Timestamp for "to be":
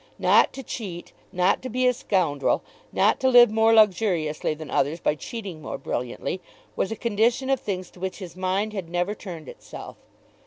1.61-1.85